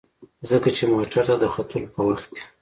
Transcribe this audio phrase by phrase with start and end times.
[0.49, 2.43] ځکه چې موټر ته د ختلو په وخت کې.